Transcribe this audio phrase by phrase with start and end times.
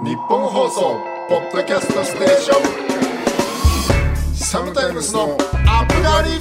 [0.00, 2.54] 日本放送ポッドキャストステーショ
[4.32, 4.36] ン。
[4.36, 5.36] サムタイムスの
[5.66, 6.38] アップガリ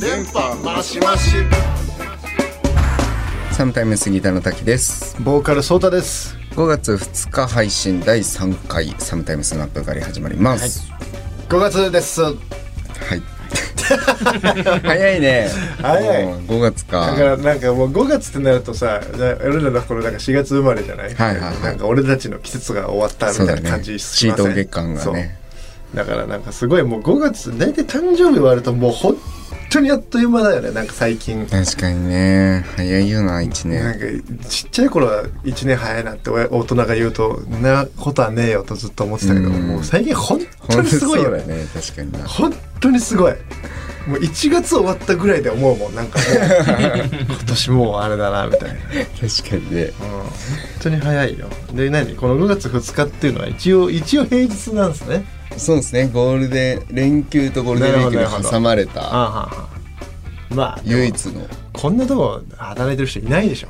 [0.00, 1.36] 電波マシマシ。
[3.52, 5.20] サムタイムスギターの滝です。
[5.20, 6.34] ボーカルソータです。
[6.52, 10.90] 5月2日配信第3回サムタイムスのアップガリ始まります。
[11.50, 12.22] 5月です。
[12.22, 12.32] はい、
[14.82, 15.48] 早いね。
[15.80, 16.24] 早い。
[16.26, 21.60] もう5月だかからなんかもう5月ってなるとさ俺らの頃なんか4月生まれじゃない,、はいはいはい。
[21.62, 24.46] なんか俺たちの季節が終わったみたいな感じしません？
[24.46, 25.00] ト月間がね。
[25.04, 25.16] そう。
[25.96, 29.16] だからなんかすごいもう5月大体誕生日終わるともう本
[29.72, 31.46] 当にあっという間だよねなんか最近。
[31.46, 32.64] 確かにね。
[32.76, 39.62] 早いよな1なん年かちっちゃい頃は1年早いなって大人が言うと「なことはねえよ」とずっと思ってたけどうん。
[39.66, 41.30] もう最近本当にすごいよ。
[41.30, 42.18] ね確かにな。
[42.20, 43.34] 本当にすごい
[44.06, 46.28] もう1月終わったぐらいで思うもんなんかもう。
[47.28, 48.78] 今年もうあれだなみたいな、うん、
[49.28, 49.92] 確かにね。
[49.98, 50.22] 本
[50.80, 51.46] 当に早いよ。
[51.72, 52.14] で何？
[52.16, 55.24] この5月2日っていうのは一応一応平日なんですね。
[55.56, 56.08] そうですね。
[56.12, 59.48] ゴールデン連休とゴールデンウィークに挟まれた。
[60.50, 61.46] まあ唯一の。
[61.72, 63.68] こんなとこ働いてる人いないでしょ。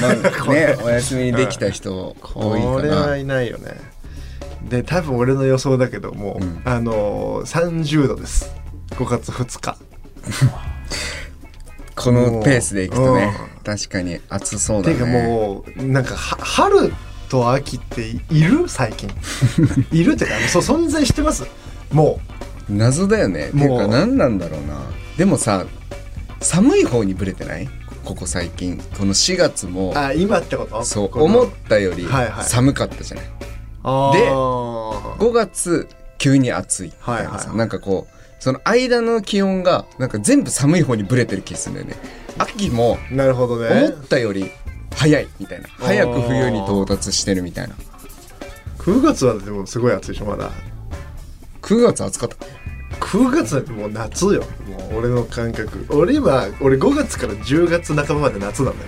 [0.00, 0.14] まあ
[0.52, 3.76] ね お休みできた人多いかこれはないないよね。
[4.68, 6.62] で多分俺の予想だけども、うん。
[6.64, 8.54] あのー、30度です
[8.90, 9.76] 5月2日。
[11.96, 14.96] このペースでいくとねう確かに暑そうだね。
[14.96, 16.92] ていうかもうなんかは春
[17.28, 18.68] と秋っている？
[18.68, 19.10] 最近。
[19.92, 21.44] いるってかそう存在してます？
[21.92, 22.20] も
[22.68, 23.50] 謎だよね。
[23.52, 23.68] もう。
[23.70, 24.80] いうか何なんだろうな。
[25.18, 25.66] でもさ
[26.40, 27.68] 寒い方にブレてない？
[28.04, 28.78] ここ最近。
[28.98, 29.90] この4月も。
[29.90, 30.82] うあ今ってこと？
[30.84, 32.44] そう思ったよりはいはい。
[32.44, 33.26] 寒かったじゃない、
[33.82, 34.12] あー。
[34.14, 37.56] で5月急に暑いみたいなさはいはい。
[37.58, 41.96] なんかこうその間の気温がなんか全部寒い方にブレてる気がするんだよね。
[42.38, 43.92] 秋もなるほどね。
[43.92, 44.50] 思ったより
[44.96, 45.68] 早いみたいな。
[45.78, 47.74] 早く冬に到達してるみたいな。
[48.78, 50.50] 9月はでもすごい暑いでしょまだ。
[51.60, 52.36] 9月暑かった。
[53.00, 54.42] 9月なんてもう夏よ。
[54.66, 55.86] もう俺の感覚。
[55.90, 58.84] 俺今俺5月から10月半ばまで夏なんだ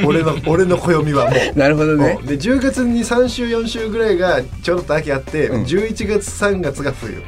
[0.00, 0.04] よ。
[0.06, 1.58] 俺の俺の暦はもう。
[1.58, 2.18] なるほどね。
[2.20, 2.22] う。
[2.22, 5.62] んで10月に3週4週ぐらいがちょろっと秋あって、うん。
[5.64, 7.22] 11月3月が冬、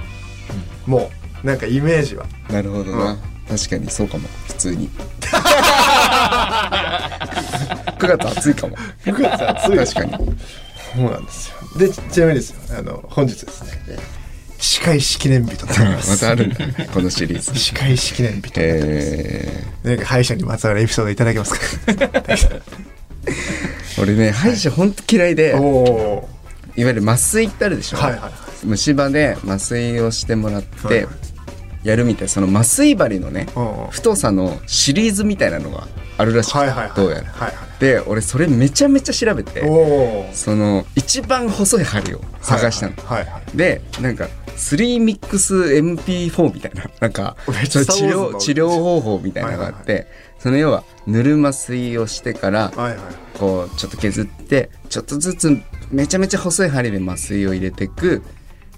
[0.87, 2.27] もうなんかイメージは。
[2.51, 3.19] なるほどな、うん。
[3.57, 4.29] 確かにそうかも。
[4.49, 4.89] 普通に。
[7.99, 8.77] 9月暑いかも。
[9.05, 9.77] 9月暑い。
[9.77, 10.37] 確かに。
[10.95, 11.57] そうなんですよ。
[11.79, 13.99] でちちなみにですよあの本日ですね
[14.59, 16.67] 歯科医師記念日となりま ますたあるんだ。
[16.67, 17.55] ねこのシリーズ。
[17.55, 21.61] 歯科医師記念日となります、えなんか歯医者にまつわるエピソードいただけますか？
[21.93, 22.63] ー、
[24.03, 31.07] 俺ね歯医者ほんと嫌いで、おい、おわゆる麻酔ってあるでしょ、はいはいはい虫歯で麻酔をしてもらって、
[31.85, 32.23] やるみたい。
[32.23, 33.47] なその麻酔針のね
[33.91, 35.87] 太さのシリーズみたいなのが
[36.17, 37.69] あるらしくて、どうやら。
[37.79, 39.61] で俺それめちゃめちゃ調べて
[40.33, 42.95] その一番細い針を探したの、
[43.55, 50.09] でなんか3ミックス MP4 みたいな なんか治療治療方法みたいなのがあって、
[50.41, 52.99] その要はぬる麻酔をしてからはいはい
[53.39, 55.61] こうちょっと削ってちょっとずつ
[55.93, 58.23] めちゃめちゃ細い針で麻酔を入れていく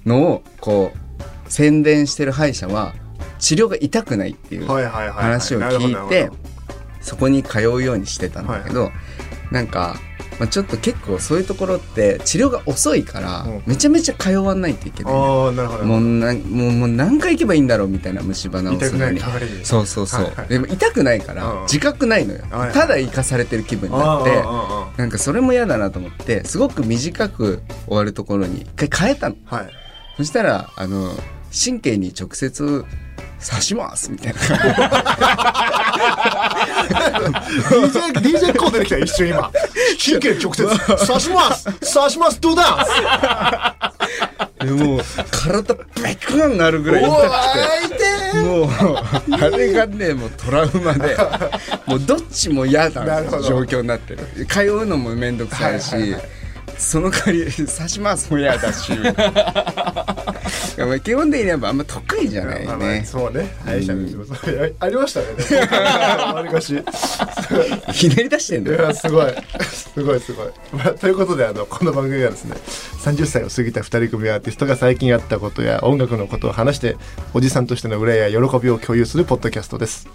[0.07, 2.95] のをこう宣伝してる歯医者は
[3.39, 6.31] 治療が痛くないっていう話を聞いて
[7.01, 8.93] そこに通うようにしてたんだけど、
[9.51, 9.97] なんか、
[10.39, 13.63] まあ、ちょっと結構そういうところって治療が遅いからうん。
[13.67, 16.01] めちゃめちゃ通わないといけない、もうなもう
[16.73, 19.21] もう何回行けばいいんだろうみたいな虫歯治すのに。
[19.65, 20.49] そうそうそう、はいはい。
[20.49, 22.73] でも痛くないからうん自覚ないのよ、はいはい。
[22.73, 24.43] ただ生かされてる気分になって
[24.99, 29.37] なんかそれも嫌だなと思ってすごく短く終わるところに一回変えたの。
[29.47, 29.71] はい
[30.21, 31.15] そしたらあの
[31.51, 32.85] 神経に直接
[33.43, 34.39] 刺しますみたいな。
[38.21, 39.51] DJ, DJ コードできた一瞬今。
[39.99, 41.95] 神経直接刺します。
[41.95, 42.85] 刺しますどうだ？
[44.63, 47.11] でもう体ベクンなるぐらい痛
[47.89, 48.41] くて。
[48.45, 48.69] もう
[49.43, 51.17] あれがねもうトラウマで
[51.89, 54.47] もうどっちも嫌だな状況になってる。
[54.47, 56.40] 通うのも面倒くさいし、はいはいはい
[56.81, 58.93] その代わり刺しますも嫌だし。
[61.05, 63.55] 基本的にはあんま得意じゃないまあまあねそうね。
[63.65, 64.35] 歯医者の仕事
[64.81, 65.27] ありましたね。
[66.33, 66.83] わりかし。
[67.93, 69.35] ひねり出してんいだよやすごい。
[69.95, 72.55] すごいすごい、まあ、ということであのこの番組はですね
[73.05, 76.97] 30歳を過ぎた2人組アーティストが最近あったことや音楽のことを話して
[77.35, 80.09] おじさんとしての憂いや喜びを共有するポッドキャストです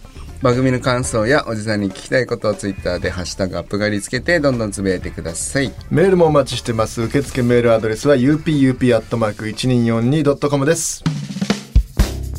[0.45, 5.73] 番組の感想やおじさんに聞きたいことをツイッターでハッシュタグアップがりつけてどんどんつぶやいてください。
[5.89, 7.01] メールもお待ちしてます。
[7.01, 11.03] 受付メールアドレスは upup.1242.com です。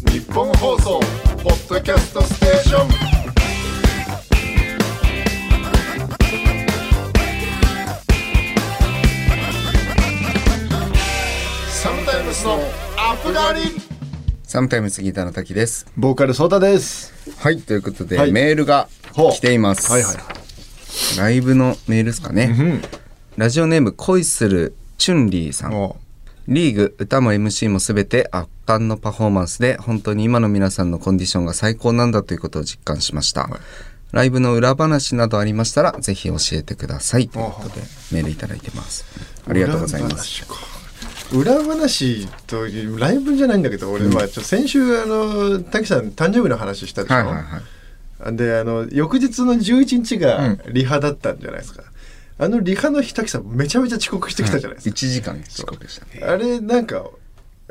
[0.09, 1.01] 日本放送、
[1.43, 2.89] ポッドキャストステーション。
[11.83, 12.61] Sometimes の
[12.97, 13.86] アップがり
[14.57, 15.85] サムタイムスギターの滝です。
[15.99, 17.13] ボーカルソータです。
[17.37, 18.33] はいということで、はい。
[18.33, 20.17] メールが来ています、はいはい。
[21.19, 22.83] ライブのメールですかね、うん
[23.37, 25.75] ラジオネーム恋するチュンリーさん。
[25.75, 25.99] お
[26.49, 33.51] リーグ歌も MC も全て圧巻のパフォーマンスで本当に今の皆さんのコンディションが最高なんだということを実感しました、
[34.13, 37.29] ライブの裏話などありましたらぜひ教えてください。
[37.29, 39.05] ということでメールいただいてます。
[39.47, 40.76] ありがとうございます
[41.33, 42.67] 裏話と
[42.99, 47.63] ライブじゃないんだけど俺、まあちょ先週あの滝さん誕生日の話したでしょ、はいはいはい
[48.33, 51.83] であの翌日の11日がリハだったんじゃないですか、
[52.39, 56.25] あのリハの日滝さんめちゃめちゃ遅刻してきたじゃないです1か、時間遅刻でしたね。
[56.25, 57.05] あれなんか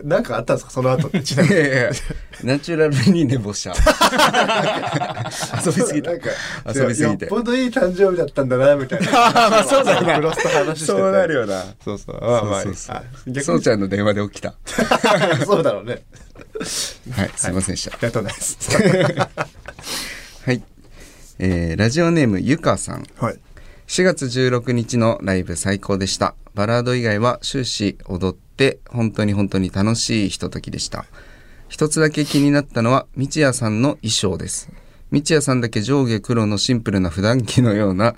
[0.04, 0.72] なんかあったんですか？
[0.72, 1.24] その後って？
[1.24, 1.56] ちなみに。
[2.44, 3.72] ナチュラルに寝坊した。
[5.66, 6.12] 遊びすぎた。
[6.12, 6.30] なんか
[6.74, 7.26] 遊びすぎて。
[7.26, 9.12] よっぽどいい誕生日だったんだなみたいな。
[9.50, 11.00] まあそうだよなクロスと話してて。
[11.00, 11.64] そうなるよな。
[11.84, 12.20] そうそう。
[12.22, 13.04] まあまあそうそう
[13.42, 13.62] そう。
[13.62, 14.54] ちゃんの電話で起きた。
[15.46, 16.04] そうだろうね。
[17.12, 17.96] はいすいませんでした。
[17.96, 18.58] ありがとうございます。
[20.46, 20.62] はい、
[21.40, 23.06] えーラジオネームゆかさん。
[23.18, 23.40] はい。
[23.88, 26.36] 4月16日のライブ最高でした。
[26.54, 28.45] バラード以外は終始踊って
[28.90, 31.06] 本当に本当に楽しいひとときでした。
[31.68, 34.69] 一つだけ気になったのは道也さんの衣装です。
[35.12, 38.16] 道也さんだけ上下黒のシンプルな普段着のような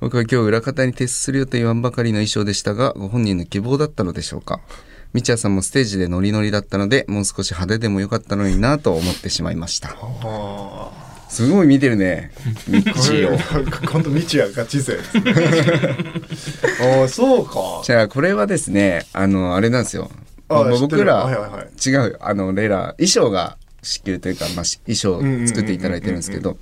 [0.00, 4.60] 僕は今日裏方に徹するよと言わんばかりの衣装でしたがご本人の希望だったのでしょうか。
[5.12, 9.96] 道也さんもステージでノリノリだったのでもう少し派手でもよかったのになと思ってしまいました。
[11.30, 12.32] すごい見てるね。
[12.68, 12.82] 道を。
[13.86, 14.98] 今度道也ガチ勢
[16.98, 17.82] ああそうか。
[17.84, 20.10] じゃあこれはですねあのあれなんですよ。
[20.48, 21.88] 僕ら、はいはいはい。
[21.88, 26.58] 違うあのレラ衣装が仕切るというか、まあ、し衣装を作っていただいてるんですけど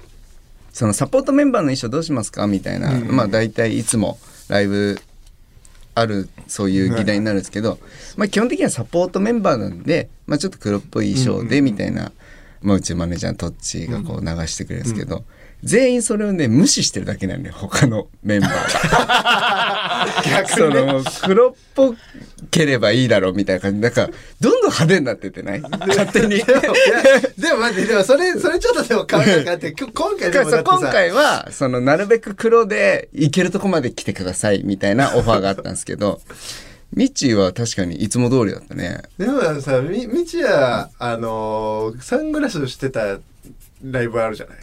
[0.72, 4.18] そのサポートメンバーの衣装どうしますかみたいな、まあ大体いつも
[4.48, 5.00] ライブ
[5.94, 7.78] あるそういう議題になるんですけど、
[8.16, 12.12] まあ基本的にはサポートメンバーなんで、まあ、ちょっと黒っぽい衣装でみたいな、
[12.62, 15.24] まあ、うちのマネージャーのトッチーがこう流してくれるんですけど、
[15.64, 18.52] 全員それをね無視してるだけなんだよ他のメンバー
[20.42, 20.48] が。
[20.48, 21.94] その黒っぽ
[22.50, 23.80] ければいいだろうみたいな感じ。
[23.80, 24.08] なんか
[24.40, 25.60] どんどん派手になってってない？
[25.88, 26.38] 勝手に。
[26.38, 26.44] で
[27.52, 36.20] も待ってでもそれそれちょっとでも考えかって今 今回でもだ今回はそのなるべく黒で行けるとこまで来てくださいみたいなオファーがあったんですけど
[36.92, 39.02] ミッチーは確かにいつも通りだったね。
[39.18, 43.18] でもさみ道也あのーサングラスしてた
[43.84, 44.56] ライブあるじゃない？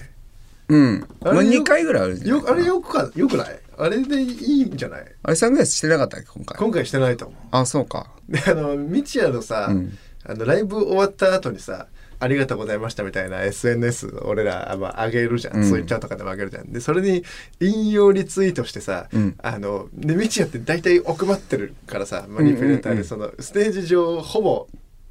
[0.70, 1.08] うん。
[1.22, 3.60] あれまあ、2回ぐらいあるじゃんよあれよくかよくない？
[3.78, 5.06] あれでいいんじゃない？
[5.24, 6.58] あれサングラスしてなかったっけ今回？
[6.58, 7.40] 今回してないと思う。
[7.52, 8.08] あそうか。
[8.28, 9.98] であの道也のさ、うん。
[10.26, 11.86] あのライブ終わった後にさ
[12.20, 15.64] 「ありがとうございました」みたいな SNS 俺らあまあ、上げるじゃん、うん。
[15.64, 16.72] ツイッターとかでも上げるじゃん。
[16.72, 17.24] でそれに
[17.60, 19.36] 引用リツイートしてさ、うん。
[19.42, 24.68] あので道也って大体奥まってるからさマニピュレーターでそのステージ上ほぼ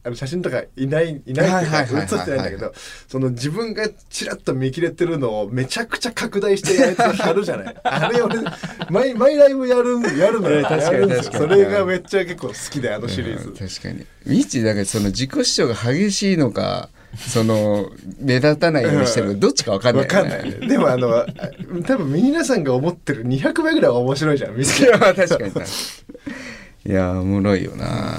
[0.06, 2.74] あの写真とかいないいないっていうか写ってないんだけど
[3.08, 7.76] その自分がちらっと見切れてるのをめちゃくちゃ拡大してあいつ貼るじゃない。
[7.82, 8.36] あれ俺
[8.90, 10.58] 毎毎ライブやるやるのよ。
[10.58, 11.38] えー確かに確かに。
[11.38, 13.48] それがめっちゃ結構好きであのシリーズ。
[13.48, 13.54] うん。
[13.54, 14.06] 確かに。
[14.26, 17.90] ミッだからその自己主張が激しいのかその
[18.20, 20.66] 目立たないようにしてるどっちか分かんないわかんないね。
[20.66, 21.26] でもあの、あ
[21.86, 25.52] 多分皆さんが思ってる200倍ぐらいは面白いじゃん、見いてや確かに
[26.86, 28.18] いやおもろいよな、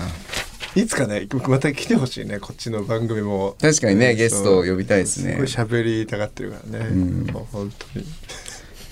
[0.76, 3.56] いつかね、また来てほしいね、こっちの番組も。
[3.62, 6.90] 確かにねうんゲストを呼びたいですねすごい喋りたがってるからね。
[6.90, 8.06] んもう本当に。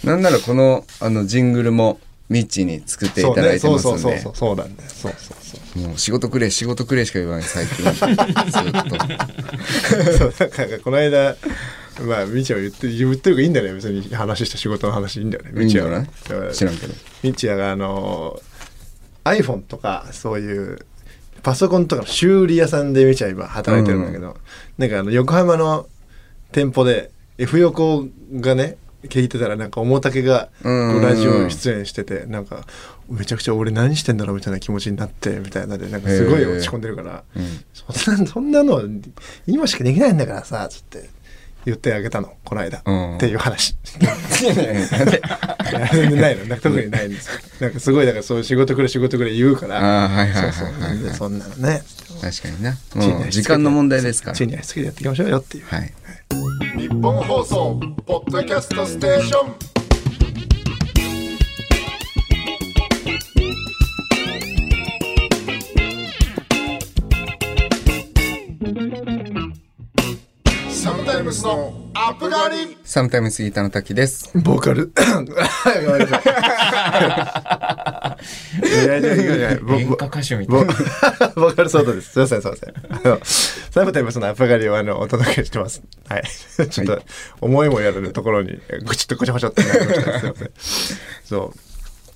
[0.03, 1.99] なんならこのあのジングルも
[2.33, 4.89] ミッチーに作っていただいてますそうんでそうそうそう、そうなんだよ。
[4.89, 5.87] そうそうそう。
[5.87, 7.99] もう仕事くれ仕事くれしか言わない最近ずっと
[10.17, 11.35] そうなんかこの間、
[12.07, 13.73] まあ、みちは言って、言ってるからいいんだよね。
[13.75, 15.51] 別に話した仕事の話いいんだよね。
[15.53, 16.05] みちは
[16.51, 18.41] 知らんけどみちやがあの
[19.23, 20.85] iPhone とかそういう
[21.43, 24.37] パソコンとかの修理屋さんでみちは今働いてるんだけど、
[24.77, 25.87] なんかあの横浜の
[26.51, 28.77] 店舗で F 横がね
[29.09, 32.65] 聞いてたらなんか面竹がラジオ出演しててなんか
[33.09, 37.63] めちゃくちゃ俺何してんだろうみたいな気持ちになってみたいなでなんかすごい落ち込んでるから、うん。
[37.73, 38.81] そんなそんなの
[39.45, 41.09] 今しかできないんだからさつって
[41.65, 43.17] 言ってあげたのこの間、うん。
[43.17, 43.75] っていう話。
[44.41, 44.55] 全
[46.09, 46.45] 然ないの。
[46.45, 47.27] なんか特にないんです。
[47.27, 50.09] よなんかすごいだからそういう仕事くれ仕事くれ言うから
[51.13, 51.83] そんなのね。
[52.21, 52.77] 確かにな。
[53.29, 54.35] 時間の問題ですから。
[54.35, 55.65] 地に足つけてやっていきましょうよっていう。
[55.67, 55.93] はい
[56.75, 59.73] 日本放送ポッドキャストステーション。
[70.71, 74.31] サムタイムスのアップガリサムタイムスギターの滝です。
[74.39, 74.91] ボーカル。
[75.85, 78.02] ごめんなさい
[78.61, 80.73] いやいやいやいやぼぼ演歌歌手みたいな。
[81.35, 82.11] ボーカルソードです。
[82.11, 82.73] すいません、すいません。
[82.89, 85.81] あのサブタイムスのアップガリをあのお届けしてます。
[86.07, 86.23] はい。
[86.69, 87.01] ちょっと、
[87.41, 90.19] 思いもやるところに、ぐちっとごちゃごちゃってなりました。
[90.19, 90.51] すいません。
[91.25, 91.59] そう。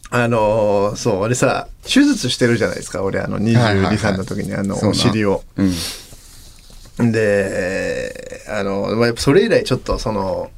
[0.09, 3.03] あのーそう、俺さ、手術してるじゃないですか。
[3.03, 5.43] 俺、あの、はいはい22、はい3の時に、あの、そうなお尻を。
[5.57, 5.73] うん
[6.99, 10.49] で、あの、まあやっぱそれ以来ちょっと、その、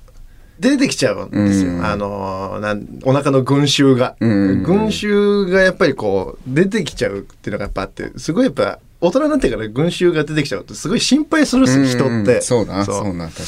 [0.60, 1.72] 出てきちゃうんですよ。
[1.72, 4.16] うんあのなん、お腹の群衆が。
[4.20, 12.42] うん群衆がやっぱりこう、出てきちゃうっていうのがやっぱあって、すごいやっぱ、大人になってから群衆が出てきちゃうと、すごい心配するんですよ、人うんって。
[12.42, 13.44] そうだそうそうな確か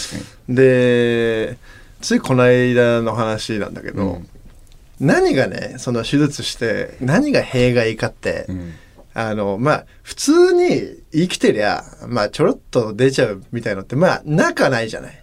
[0.47, 1.57] にで、
[1.99, 4.27] ついこの間の話なんだけど、うん
[5.01, 8.73] 何がね、その手術して、何が弊害かって、うん
[9.13, 15.20] あの、まあ、普通に生きてりゃ、まあ、ちょろっと出ちゃうみたいのって、まあ、なかないじゃない。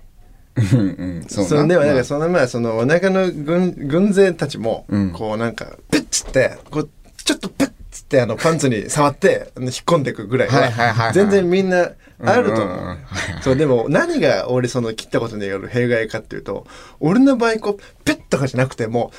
[0.73, 1.25] うんうん。
[1.29, 1.49] そうな。
[1.51, 5.11] そでもなんまあかそのまあそのお腹の軍軍勢たちもうん。
[5.13, 6.91] こうなんかプッつってこう
[7.25, 11.13] ちょっとプッつってあのパンツに触ってあの引っ込んでいくぐらいはいはいはいははい。
[11.13, 11.91] 全然みんな
[12.25, 12.83] あると思ううんうんう。
[12.83, 12.97] んはい
[13.35, 13.43] はい。
[13.43, 16.67] そうでも何が俺その切ったことによる弊害かっていうと
[17.01, 19.17] 俺の場合こうペッとかじゃなくてもう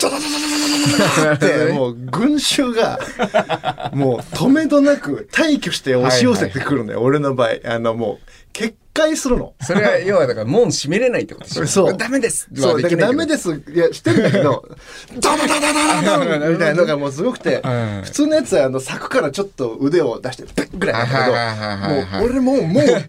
[0.00, 3.00] ドドドドドドドドってもう群衆が
[3.94, 9.54] もう止めどなく退去して押し寄せてくるのよ俺の場合あのもう決壊するの。
[9.60, 13.54] それは要はだから門閉めれないってことでしょそうダメですそう、だからダメです。
[13.54, 14.68] いや、してんだけど、
[15.14, 23.00] ドドドドドドドみたいなのがもうすごくてうん、普通のやつはあの柵からちょっと腕を出して、ペッぐらいだけど、もう俺もう、もうガー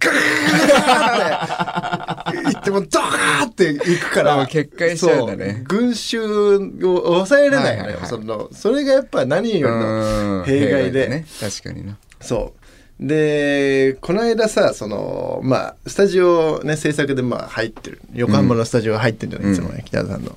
[2.30, 6.58] って、行ってもドカーって行くから、決壊しちゃうんだね群衆を
[7.06, 8.00] 抑えれないのよ。
[8.04, 11.08] その、それがやっぱ何よりの弊害で。
[11.08, 12.60] ね確かになそう。
[13.00, 18.02] で、この間さ、その、まあ、スタジオね、制作でまあ入ってる。
[18.14, 20.36] 横浜のスタジオが入ってるじゃない、いつもね、北田さんの。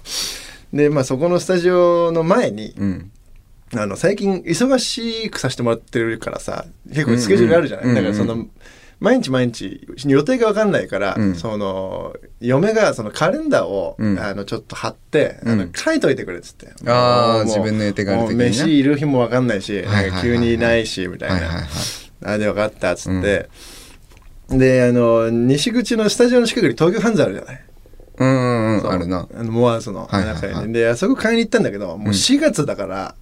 [0.73, 3.11] で、まあそこのスタジオの前に、うん。
[3.75, 8.47] あの、最近忙しくさせてもらってるからさ、結構スケジュールあるじゃない、うんうんだからその、
[9.00, 11.35] 毎日毎日予定が分かんないから、うん。
[11.35, 14.21] その嫁がそのカレンダーを、うん。
[14.21, 15.73] あのちょっと貼って、あのうん。
[15.73, 16.69] 書いといてくれっつって。
[16.87, 20.23] あー自分の予定がある時に飯いる日も分かんないし、はいはいはいはい。
[20.23, 21.69] 急にいないしみたいな、はいはいはい
[22.25, 23.49] あで分かったっつって、
[24.49, 27.64] であの西口のスタジオの近くに東京ハンズあるじゃない？
[28.19, 29.26] うんあるな。
[29.35, 30.41] あのモアーズのはいはいはい。
[30.55, 33.14] 中に、であそこ買いに行ったんだけどもう4月だから、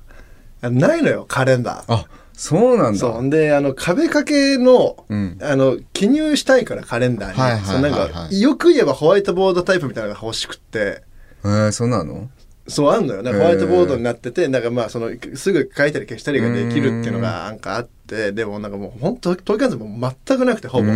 [0.63, 1.93] あないのよカレンダー。
[1.95, 2.99] あそうなんだ。
[2.99, 3.31] そう。
[3.31, 5.39] であの壁掛けの,、うん。
[5.43, 7.93] あの記入したいからカレンダーに、はいはいはいはい。
[7.93, 11.03] そうなんかよく言えばホワイトボードタイプみたいなのが欲しくって。
[11.45, 12.29] えー、そうなの？
[12.71, 13.23] そうあんのよ。
[13.23, 20.87] なんかホワイトボードになっててなんかまあそのすぐ書いたり消したりができるっていうのがなんかあってでもなんかもう本当東京関西も全くなくてほぼ、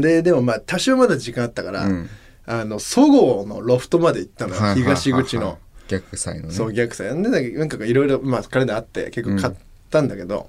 [0.00, 2.08] ででもまあ多少まだ時間あったから、うん。
[2.50, 5.58] あのそごうのロフトまで行ったのよ、東口の。
[5.86, 6.54] 逆サイのね。
[6.54, 7.28] そう逆さでな
[7.64, 9.54] んかいろいろまあカレンダーあって結構買っ
[9.90, 10.48] たんだけど、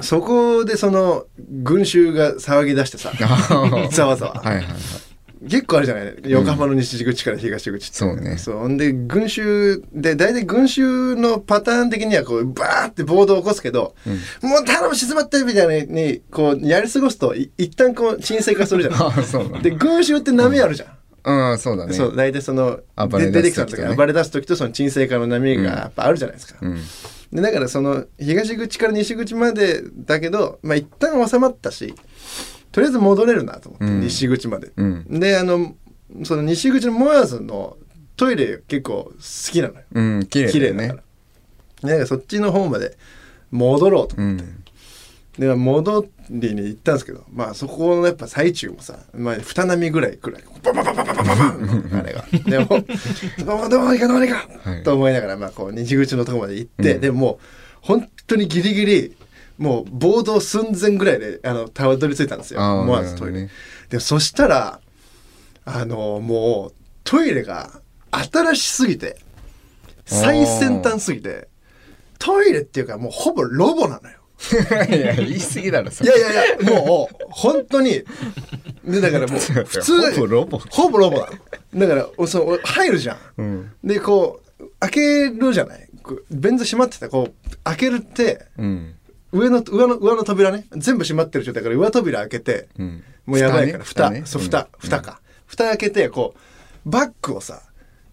[0.00, 3.10] そこでその群衆が騒ぎ出してさ。
[3.10, 5.07] ー ざわざわ、はいはいはい
[5.42, 6.14] 結構あるじゃない。
[6.26, 8.38] 横浜の西口から東口って、そうね。
[8.38, 8.76] そう。
[8.76, 13.94] で群衆で大体群衆のパターン的にはこうバーって暴動を起こすけど、
[14.42, 20.86] もう頼む静まってみたいにこうやり過ごすとい一旦こう沈静化するじゃあないそうで群衆って波あるじゃ
[21.30, 21.58] ん、うん。
[21.58, 21.92] そうだね。
[21.92, 26.76] そう大体その暴れで出てきた時暴れ出す時とその沈静化の波がやっぱあるじゃないですか、うん。
[27.32, 31.94] でだからその東口から西口までだけどまあ一旦収まったし
[32.78, 34.00] とりあえず戻れるなと思って、うん。
[34.02, 35.18] 西口まで、うん。
[35.18, 35.74] であの
[36.22, 37.76] その西口のモアーズの
[38.16, 39.80] トイレ結構好きなのよ。
[39.92, 41.02] うん綺麗綺麗だか
[41.82, 42.96] ら、そっちの方まで
[43.50, 44.64] 戻ろうと思って、うん。
[45.48, 52.24] で戻りに行ったんですけどまあそこのやっぱ最中もさ、まあ、二波ぐらいくらいババババババババンあれが。
[52.46, 52.66] でも
[53.44, 54.84] どうどうにかどうにか、はい。
[54.84, 57.00] と思いながらまあこう西口のとこまで行って、うん。
[57.00, 57.38] でももう
[57.80, 59.16] 本当にギリギリ
[59.58, 62.60] もう暴動寸前ぐらいであのたどり着いたんですよ。
[62.60, 63.50] 思わずトイレ、ね。
[63.90, 64.80] でそしたら
[65.64, 66.72] あのもう
[67.04, 69.18] トイレが新しすぎて
[70.06, 71.48] 最先端すぎて
[72.18, 74.14] トイレっていうかもうほぼロボなのよ。
[74.88, 78.04] いや言い過ぎだろそいれやいやいや、もう、本当に、
[78.84, 80.58] で、だからもう、 普通、ほぼロボ？
[80.58, 81.28] ほぼロボだ。
[81.74, 83.18] だから、おその入るじゃん。
[83.36, 83.72] うん。
[83.82, 85.88] で、こう、開けるじゃない？
[86.30, 88.94] 便座閉まってた、こう、開けるって、うん
[89.32, 93.04] 上の、上の、上の扉ね、全部閉まってる状態だから、上扉開けて、うん。
[93.26, 94.10] もうやばいから、蓋、蓋。
[94.10, 94.22] ね。
[94.24, 94.68] そう、蓋。
[94.78, 95.20] 蓋、か。
[95.46, 96.34] 蓋開けて、こ
[96.86, 97.62] う、バッグをさ、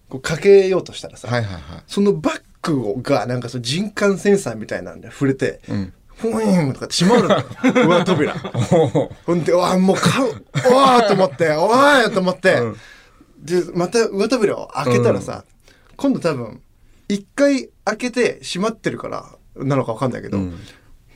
[0.08, 1.62] こうかけようとしたらさ、はいはいはい。
[1.86, 5.92] そのバッグをが、なんかその人感センサーみたいなんで触れて、うん。
[6.16, 7.44] ふーんとか閉まるのよ。
[7.88, 8.34] 上扉。
[8.34, 12.60] ほんで、うわ、もう買う、おーと思って、 おーいと思って、
[13.38, 15.44] で、また上扉を開けたらさ、
[15.96, 16.60] 今度多分、
[17.08, 20.58] 一回開けて閉まってるからなのかわかんないけど、うん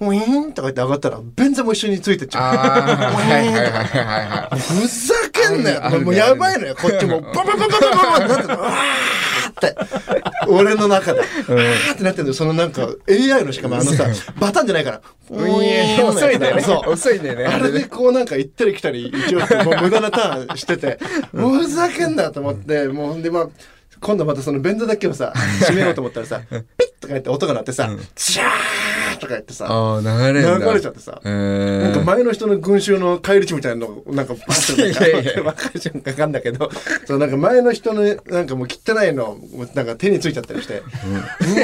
[0.00, 2.56] ウィーンとか言って上がったら、便座も一緒についてっちゃう。
[2.56, 4.58] はいはいはいはい。
[4.58, 7.20] ふざけんなよ、もうやばいのよ、こっちも。
[7.20, 8.52] バババババババってなって。
[8.52, 9.76] わーって。
[10.48, 11.20] 俺の中で。
[11.20, 14.06] う、あーってなってるそのなんか、AI のしかもあのさ、
[14.38, 15.02] バタンじゃないから。
[15.30, 15.50] うん、
[16.08, 16.62] 遅いんだよね。
[16.62, 16.90] そう。
[16.92, 17.44] 遅いんだよね。
[17.44, 20.98] あれでこうなんか行ったり来たり、一応、もう無駄なターンしてて、
[21.32, 23.48] ふざけんなと思って、もうほんでまあ、
[24.00, 26.60] 今度またその便座だけをさ、閉めようと思ったらさ、ピッ
[27.00, 28.46] とか言って音が鳴ってさ、ジャー
[29.20, 29.68] とか言ってさ。
[30.02, 31.20] 流れ流れちゃってさ。
[31.24, 31.82] えー。
[31.82, 36.70] なんか前の人の群衆の返り血みたいなのなんかバッていやいや わかる瞬間かかんだけど。
[37.06, 39.38] そうなんか前の人のなんかもう汚いの
[39.74, 40.82] なんか手についちゃったりして、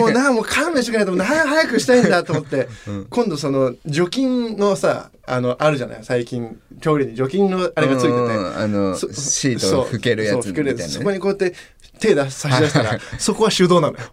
[0.00, 2.68] もうなもう勘弁してくれないと思って早早くしたいんだと思って、
[3.10, 5.98] 今度その除菌のさあのあるじゃない？
[6.02, 7.14] 最近調理に。
[7.16, 8.14] 除菌のあれがついてて。
[8.14, 10.78] うんあのそシートを拭けるやつそう拭けるやつ。
[10.78, 11.54] みたいなねそこにこうやって
[11.98, 14.04] 手出差し出したらそこは手動なのよ。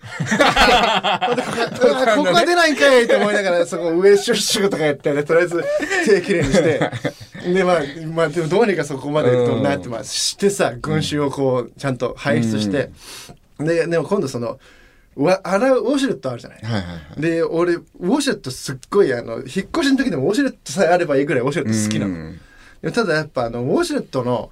[2.15, 5.63] ここは出ないんかいって思いながらそこ上シュッシュとかやって、ね、とりあえず
[6.05, 6.91] 手きれいにして。
[7.53, 7.81] でまあ
[8.13, 12.89] まあでもどうにかそこまでとなってまあしてさ群衆をこうちゃんと排出して、
[13.59, 14.59] ででも今度その
[15.15, 16.59] わ洗うウォシュレットあるじゃない。
[16.63, 17.21] はいはいはい。
[17.21, 22.13] で俺ウォシュレットすっごいあの引っ越しの時でもウォシュレットさえあればいいぐらいウォシュレット好きなの。
[22.13, 22.39] うん。
[22.81, 24.51] でもただやっぱあのウォシュレットの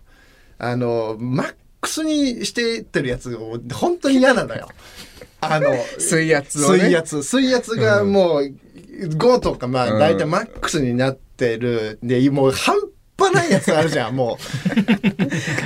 [0.60, 4.70] あのマックスにしてってるやつを本当に嫌なのよ。
[5.42, 6.80] あの水圧をね。
[6.80, 7.24] 水圧。
[7.24, 8.54] 水圧がもう
[9.08, 10.00] 5とかまあうん。
[10.00, 12.76] 大体マックスになってるでもう半
[13.18, 14.76] 端ないやつあるじゃんもう。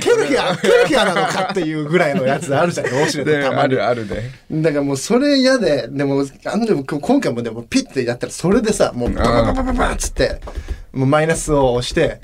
[0.00, 3.74] ケルヒアケルヒアなのかっていうぐらいのやつあるじゃんウォシュレッでトたまに。
[3.74, 10.40] あるあるでだからもうそれ嫌で、でも、あのでも今回もでもピッてやったらそれでさ、もうババババババッつって、
[10.92, 12.20] もうマイナスを押して、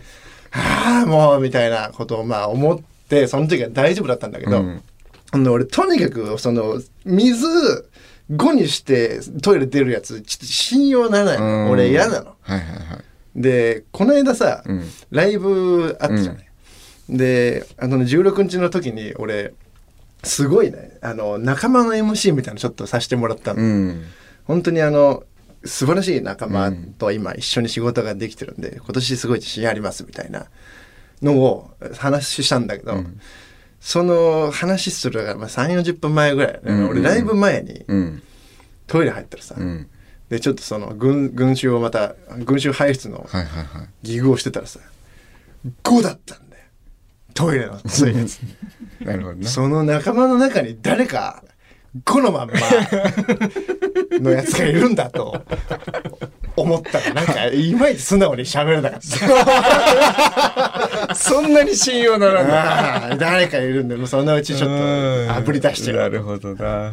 [0.50, 2.91] はあ、もうみたいなことをまあ思って、
[3.28, 4.82] その時は大丈夫だったんだけど、うん。
[5.30, 7.46] あの俺とにかくその水
[8.30, 12.34] 5にしてトイレ出るやつちょっと信用ならない俺嫌なの。
[12.40, 12.96] はいはいは
[13.36, 13.40] い。
[13.42, 14.84] でこの間さ、うん。
[15.10, 16.46] ライブあったじゃない、
[17.08, 19.54] であのね16日の時に俺
[20.22, 20.98] すごいね。
[21.00, 24.04] あの仲間の MC みたいなのちょっとさせてもらったの、うん。
[24.44, 25.24] 本当にあの
[25.64, 30.46] 素晴らしい仲間と今一緒に仕事ができてるんで、今年すごい自信ありますみたいな
[31.22, 33.20] のを話したんだけど、うん。
[33.80, 36.60] その話するまあ3 4 0分前ぐらい、ね。
[36.64, 36.88] うん。
[36.88, 38.22] 俺ライブ前にうん。
[38.86, 39.88] トイレ入ったらさ、うん。
[40.28, 43.28] でちょっとその群群衆をまた群衆排出の
[44.02, 44.80] ギグをしてたらさ
[45.84, 46.62] 5だったんだよ。
[47.34, 48.40] トイレのそういうやつ
[49.00, 49.46] なるほどね。
[49.46, 51.42] その仲間の中に誰か
[52.04, 52.54] 5のまんま
[54.18, 55.42] のやつがいるんだと
[56.56, 59.00] 思ったらなんかいまいち素直に喋れなかっ
[61.08, 61.14] た。
[61.14, 62.44] そんなに信用なら
[63.08, 63.18] ない。
[63.18, 64.70] 誰かいるんでもうそのうちちょっ
[65.28, 66.92] とあぶり出してなよるほどな。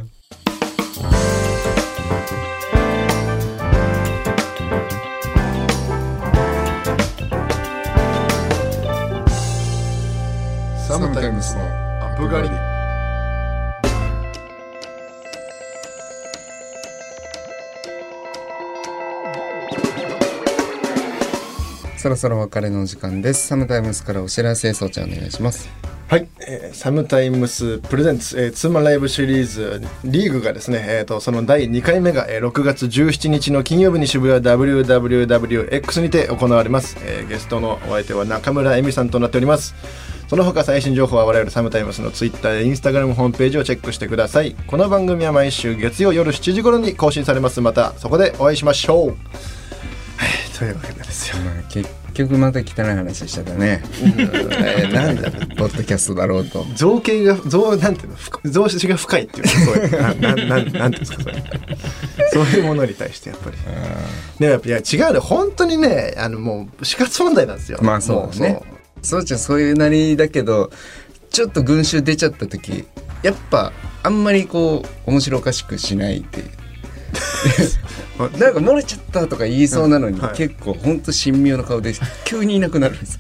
[10.88, 12.69] サムタイムスのアップ狩り
[22.10, 23.46] そろそろお別れのお時間です。
[23.46, 25.70] サムタイムスからお知らせそうちゃんお願いします。
[26.08, 39.76] はい、えーサムタイムスプレゼンツ、えーツーマンライブシリーズリーグがですね、えー、とその第2回目が、えー6月17日の金曜日に渋谷 WWWX にて行われます、えーゲストのお相手は中村恵美さんとなっております。
[40.28, 44.56] その他最新情報は我々サムタイムスのツイッターやインスタグラムホームページをチェックしてください。
[44.66, 47.62] この番組は毎週月曜夜7時頃に更新されます。
[47.62, 49.08] またそこでお会いしましょう。
[49.10, 49.18] はい。
[50.58, 51.38] というわけでですよ。
[51.44, 56.66] まあ結局また汚い話しちゃったね、えー なんだポッドキャストだろうと。
[56.76, 58.16] 造形が造なんていうの？
[58.16, 59.92] ふ造詞が深いっていうのそういう。
[60.22, 61.44] ななななんていうんですかそれ。
[62.32, 63.58] そういうものに対してやっぱり。
[64.40, 65.20] でもやっぱいや違うね。
[65.20, 67.80] 本当にねあのもう死活問題なんですよ。
[67.82, 68.54] まあそうだね。
[68.54, 68.66] も
[69.02, 70.72] そうちゃんそういうなりだけど
[71.32, 72.86] ちょっと群衆出ちゃった時
[73.24, 73.72] やっぱ
[74.04, 76.50] あんまりこう面白おかしくしないっていう
[78.38, 80.36] なんか漏れちゃったとか言いそうなのに、うんはい。
[80.36, 81.94] 結構ほんと神妙な顔で
[82.26, 83.20] 急にいなくなるんですよ。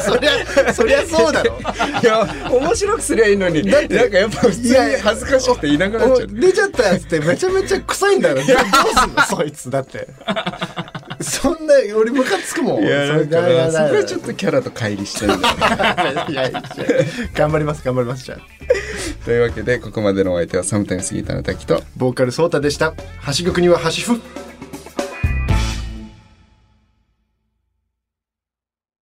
[0.00, 1.58] そりゃそりゃそうだろ。
[2.02, 6.28] いや面白くすりゃいいのになんかやっぱ普通に恥ずかしくていなくなっちゃう。
[6.32, 8.36] お出ちゃったやつってめちゃめちゃ臭いんだよ。
[8.36, 8.54] どうすん
[9.14, 9.70] のそいつ。
[9.70, 10.08] だって。
[11.20, 12.84] そんな俺ムカつくもん。
[12.84, 15.40] いやそれそだこはちょっとキャラと乖離してるん
[17.34, 18.38] 頑張ります頑張りますじゃあ
[19.24, 22.94] というわけでここまでのお相手はサムタイムスギターの滝とボーカルソータでした。
[23.38, 24.43] 橋国には橋ふ